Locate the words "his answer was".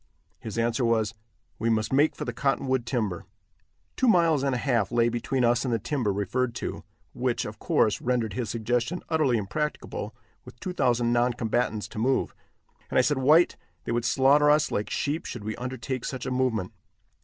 0.39-1.13